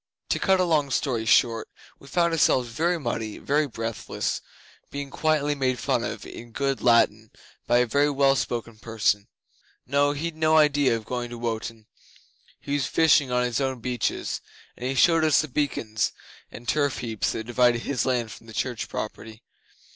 [0.29, 1.67] To cut a long story short,
[1.99, 4.41] we found ourselves very muddy, very breathless,
[4.89, 7.29] being quietly made fun of in good Latin
[7.67, 9.27] by a very well spoken person.
[9.85, 11.85] No he'd no idea of going to Wotan.
[12.59, 14.41] He was fishing on his own beaches,
[14.75, 16.13] and he showed us the beacons
[16.49, 19.43] and turf heaps that divided his land from the church property.